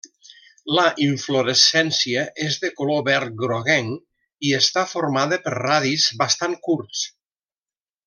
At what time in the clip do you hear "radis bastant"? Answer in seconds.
5.61-6.61